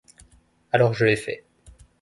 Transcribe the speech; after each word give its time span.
Alors 0.71 0.95
je 0.95 1.05
l’ai 1.05 1.15
fait. 1.15 1.45